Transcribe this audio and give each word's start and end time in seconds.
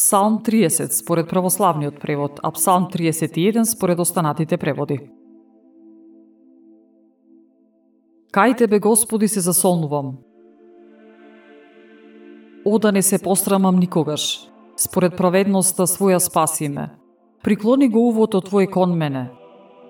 Псалм 0.00 0.40
30 0.44 0.92
според 0.92 1.28
православниот 1.28 2.00
превод, 2.00 2.40
а 2.42 2.50
Псалм 2.50 2.88
31 2.88 3.64
според 3.64 3.98
останатите 3.98 4.56
преводи. 4.56 4.98
Кај 8.32 8.56
Тебе, 8.56 8.78
Господи, 8.78 9.28
се 9.28 9.40
засолнувам. 9.40 10.16
О, 12.64 12.78
да 12.78 12.92
не 12.92 13.02
се 13.02 13.18
посрамам 13.18 13.76
никогаш. 13.76 14.48
Според 14.76 15.16
праведноста 15.16 15.84
своја 15.84 16.16
спаси 16.16 16.68
ме. 16.68 16.96
Приклони 17.44 17.88
го 17.92 18.08
увото 18.08 18.40
Твој 18.40 18.72
кон 18.72 18.96
мене. 18.96 19.28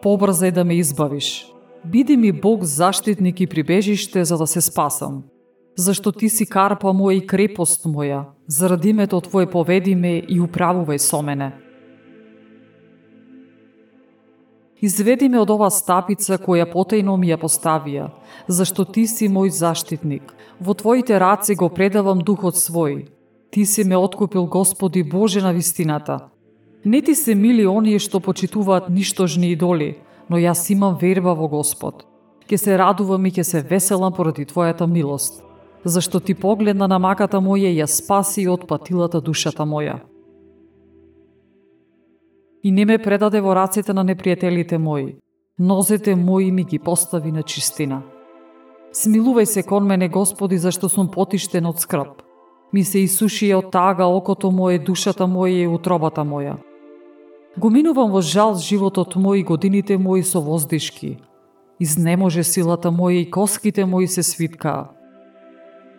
Побрзај 0.02 0.50
да 0.50 0.64
ме 0.64 0.74
избавиш. 0.82 1.46
Биди 1.86 2.16
ми 2.16 2.32
Бог 2.32 2.64
заштитник 2.64 3.40
и 3.40 3.46
прибежиште 3.46 4.24
за 4.24 4.38
да 4.38 4.46
се 4.46 4.60
спасам. 4.60 5.22
Зашто 5.76 6.12
Ти 6.12 6.28
си 6.28 6.46
карпа 6.46 6.92
моја 6.92 7.22
и 7.22 7.26
крепост 7.26 7.84
моја. 7.84 8.24
Заради 8.46 8.88
името 8.88 9.20
Твое 9.20 9.46
поведи 9.46 9.94
ме 9.94 10.18
и 10.18 10.40
управувај 10.40 10.98
со 10.98 11.22
мене. 11.22 11.52
Изведи 14.82 15.28
ме 15.28 15.38
од 15.38 15.50
ова 15.52 15.68
стапица 15.70 16.38
која 16.40 16.64
потајно 16.72 17.16
ми 17.20 17.28
ја 17.28 17.36
поставија, 17.36 18.08
зашто 18.48 18.84
ти 18.84 19.06
си 19.06 19.28
мој 19.28 19.52
заштитник. 19.52 20.32
Во 20.60 20.74
твоите 20.74 21.18
раце 21.20 21.54
го 21.54 21.68
предавам 21.68 22.24
духот 22.24 22.56
свој. 22.56 23.06
Ти 23.50 23.66
си 23.66 23.84
ме 23.84 23.96
откупил, 23.96 24.46
Господи 24.46 25.02
Боже 25.02 25.40
на 25.40 25.52
вистината. 25.52 26.18
Не 26.84 27.02
ти 27.02 27.14
се 27.14 27.34
мили 27.34 27.66
оние 27.66 27.98
што 27.98 28.20
почитуваат 28.20 28.88
ништожни 28.88 29.52
идоли, 29.52 29.98
но 30.30 30.36
јас 30.36 30.70
имам 30.72 30.96
верба 30.96 31.34
во 31.34 31.48
Господ. 31.48 32.06
Ке 32.48 32.58
се 32.58 32.78
радувам 32.78 33.26
и 33.26 33.30
ке 33.30 33.44
се 33.44 33.60
веселам 33.60 34.12
поради 34.12 34.46
Твојата 34.46 34.86
милост, 34.86 35.44
зашто 35.84 36.20
Ти 36.20 36.34
погледна 36.34 36.88
на 36.88 36.98
маката 36.98 37.40
моја 37.40 37.72
и 37.72 37.80
ја 37.80 37.86
спаси 37.86 38.48
од 38.48 38.66
патилата 38.68 39.20
душата 39.20 39.62
моја 39.62 40.00
и 42.62 42.70
не 42.70 42.84
ме 42.84 42.98
предаде 42.98 43.40
во 43.40 43.54
раците 43.54 43.92
на 43.92 44.04
непријателите 44.04 44.78
мои. 44.78 45.16
Нозете 45.58 46.16
мои 46.16 46.50
ми 46.52 46.64
ги 46.64 46.78
постави 46.78 47.32
на 47.32 47.42
чистина. 47.42 48.02
Смилувај 48.92 49.44
се 49.44 49.62
кон 49.62 49.86
мене, 49.86 50.08
Господи, 50.08 50.58
зашто 50.58 50.88
сум 50.88 51.08
потиштен 51.08 51.66
од 51.66 51.80
скрб. 51.80 52.22
Ми 52.72 52.84
се 52.84 52.98
исуши 52.98 53.54
од 53.54 53.70
тага 53.70 54.06
окото 54.06 54.50
моje, 54.50 54.78
душата 54.78 55.24
моја 55.24 55.64
и 55.64 55.66
утробата 55.66 56.20
моја. 56.20 56.56
Го 57.58 57.70
минувам 57.70 58.10
во 58.10 58.20
жал 58.20 58.54
животот 58.54 59.14
мој 59.16 59.40
и 59.40 59.44
годините 59.44 59.98
мои 59.98 60.22
со 60.22 60.40
воздишки. 60.40 61.18
Изнеможе 61.80 62.44
силата 62.44 62.90
моја 62.90 63.22
и 63.22 63.30
коските 63.30 63.84
мои 63.84 64.06
се 64.06 64.22
свиткаа. 64.22 64.99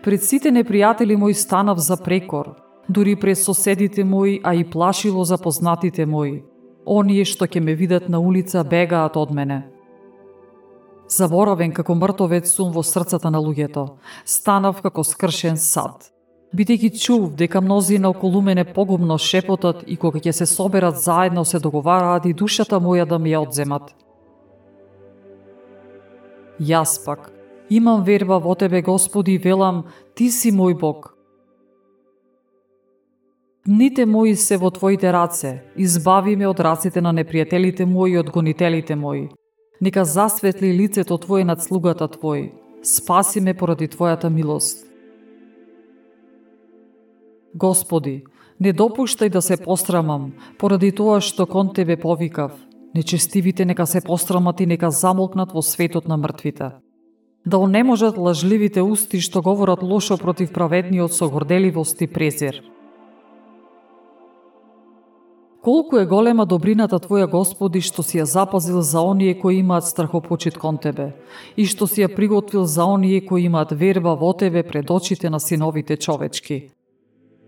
Пред 0.02 0.24
сите 0.24 0.50
непријатели 0.50 1.16
мои 1.16 1.34
станав 1.34 1.78
за 1.78 1.98
прекор, 1.98 2.56
дури 2.90 3.16
пред 3.16 3.38
соседите 3.38 4.04
мои, 4.04 4.40
а 4.44 4.56
и 4.56 4.64
плашило 4.64 5.24
за 5.24 5.38
познатите 5.38 6.06
мои. 6.06 6.42
Оние 6.86 7.26
што 7.26 7.46
ќе 7.46 7.62
ме 7.62 7.76
видат 7.78 8.10
на 8.10 8.20
улица 8.20 8.64
бегаат 8.64 9.18
од 9.18 9.30
мене. 9.32 9.68
Заборавен 11.08 11.72
како 11.72 11.94
мртовец 11.96 12.50
сум 12.50 12.72
во 12.74 12.82
срцата 12.82 13.30
на 13.30 13.38
луѓето. 13.38 13.84
Станав 14.26 14.82
како 14.82 15.04
скршен 15.04 15.58
сад. 15.58 16.10
Бидејќи 16.56 16.90
чув 16.98 17.36
дека 17.38 17.62
мнози 17.62 18.00
на 18.00 18.10
околу 18.10 18.42
мене 18.42 18.66
погубно 18.66 19.18
шепотат 19.18 19.84
и 19.86 19.98
кога 19.98 20.20
ќе 20.20 20.32
се 20.32 20.46
соберат 20.46 20.98
заедно 20.98 21.46
се 21.46 21.60
договараат 21.60 22.26
и 22.26 22.34
душата 22.34 22.80
моја 22.82 23.06
да 23.06 23.20
ми 23.20 23.30
ја 23.30 23.44
одземат. 23.46 23.94
Јас 26.60 26.98
пак 27.06 27.30
имам 27.72 28.04
верба 28.04 28.40
во 28.40 28.56
Тебе, 28.56 28.82
Господи, 28.82 29.38
велам, 29.38 29.86
Ти 30.16 30.30
си 30.32 30.52
мој 30.52 30.78
Бог. 30.80 31.16
Дните 33.66 34.06
мои 34.06 34.36
се 34.36 34.58
во 34.58 34.72
Твоите 34.72 35.14
раце, 35.14 35.64
избави 35.78 36.36
ме 36.36 36.48
од 36.48 36.60
раците 36.60 37.02
на 37.02 37.14
непријателите 37.14 37.86
мои 37.86 38.18
и 38.18 38.18
од 38.20 38.30
гонителите 38.30 38.96
мои. 38.96 39.30
Нека 39.82 40.06
засветли 40.06 40.74
лицето 40.74 41.18
Твое 41.18 41.44
над 41.44 41.64
слугата 41.64 42.08
Твој. 42.08 42.52
Спаси 42.84 43.40
ме 43.40 43.54
поради 43.54 43.88
Твојата 43.88 44.30
милост. 44.30 44.86
Господи, 47.56 48.24
не 48.60 48.74
допуштај 48.74 49.30
да 49.30 49.42
се 49.42 49.58
пострамам, 49.58 50.34
поради 50.60 50.92
тоа 50.92 51.22
што 51.22 51.46
кон 51.46 51.74
Тебе 51.74 51.96
повикав. 51.96 52.52
Нечестивите 52.96 53.66
нека 53.66 53.86
се 53.86 54.02
пострамат 54.02 54.60
и 54.60 54.66
нека 54.66 54.92
замолкнат 54.92 55.52
во 55.52 55.62
светот 55.62 56.08
на 56.08 56.18
мртвите. 56.18 56.72
Да 57.46 57.58
онеможат 57.58 58.18
лажливите 58.18 58.82
усти 58.82 59.20
што 59.20 59.42
говорат 59.42 59.82
лошо 59.82 60.18
против 60.18 60.54
праведниот 60.54 61.14
со 61.14 61.30
горделивост 61.30 62.02
и 62.02 62.08
презир 62.08 62.62
Колку 65.62 65.98
е 65.98 66.06
голема 66.06 66.46
добрината 66.46 67.00
Твоја 67.00 67.30
Господи 67.30 67.82
што 67.82 68.04
си 68.04 68.18
ја 68.18 68.26
запазил 68.30 68.82
за 68.82 69.02
оние 69.02 69.34
кои 69.40 69.58
имаат 69.62 69.86
страхопочит 69.86 70.58
кон 70.58 70.78
Тебе 70.78 71.14
и 71.58 71.66
што 71.66 71.88
си 71.88 72.02
ја 72.02 72.14
приготвил 72.16 72.66
за 72.66 72.86
оние 72.86 73.26
кои 73.26 73.46
имаат 73.46 73.74
верба 73.74 74.16
во 74.16 74.34
Тебе 74.34 74.64
пред 74.64 74.90
очите 74.90 75.30
на 75.30 75.40
синовите 75.40 75.98
човечки. 75.98 76.70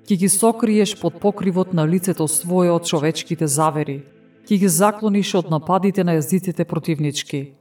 Ки 0.08 0.18
ги 0.18 0.30
сокриеш 0.30 1.00
под 1.02 1.20
покривот 1.20 1.74
на 1.74 1.88
лицето 1.88 2.28
свое 2.28 2.72
од 2.72 2.86
човечките 2.86 3.48
завери, 3.48 4.04
ки 4.48 4.58
ги 4.58 4.68
заклониш 4.68 5.34
од 5.36 5.50
нападите 5.50 6.04
на 6.04 6.18
јазиците 6.18 6.66
противнички. 6.66 7.54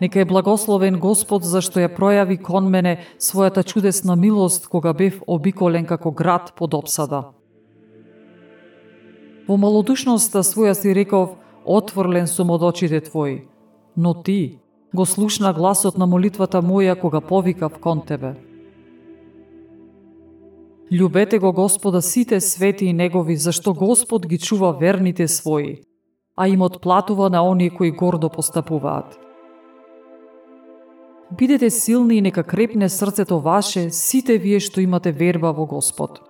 Нека 0.00 0.20
е 0.20 0.24
благословен 0.24 0.96
Господ 1.00 1.44
зашто 1.44 1.80
ја 1.80 1.90
пројави 1.92 2.38
кон 2.40 2.70
мене 2.72 3.04
својата 3.20 3.64
чудесна 3.64 4.16
милост 4.16 4.68
кога 4.68 4.92
бев 4.92 5.20
обиколен 5.26 5.84
како 5.84 6.10
град 6.10 6.54
под 6.56 6.74
обсада. 6.74 7.22
Во 9.48 9.56
малодушноста 9.60 10.40
своја 10.40 10.72
си 10.72 10.94
реков, 10.96 11.36
отворлен 11.64 12.26
сум 12.26 12.50
од 12.50 12.62
очите 12.62 13.00
Твои, 13.00 13.44
но 13.96 14.14
Ти 14.22 14.58
го 14.94 15.06
слушна 15.06 15.52
гласот 15.52 15.98
на 15.98 16.06
молитвата 16.06 16.62
моја 16.62 16.96
кога 17.00 17.20
повикав 17.20 17.78
кон 17.78 18.00
Тебе. 18.06 18.34
Любете 20.92 21.38
го 21.38 21.52
Господа 21.52 22.02
сите 22.02 22.40
свети 22.40 22.86
и 22.86 22.92
негови, 22.92 23.36
зашто 23.36 23.74
Господ 23.74 24.26
ги 24.26 24.38
чува 24.38 24.72
верните 24.72 25.28
своји, 25.28 25.82
а 26.36 26.48
им 26.48 26.62
отплатува 26.62 27.30
на 27.30 27.44
оние 27.44 27.70
кои 27.70 27.90
гордо 27.90 28.28
постапуваат. 28.28 29.29
Бидете 31.38 31.70
силни 31.70 32.16
и 32.16 32.20
нека 32.20 32.42
крепне 32.42 32.88
срцето 32.88 33.40
ваше, 33.40 33.90
сите 33.90 34.38
вие 34.38 34.58
што 34.60 34.82
имате 34.82 35.12
верба 35.12 35.52
во 35.54 35.66
Господ. 35.66 36.29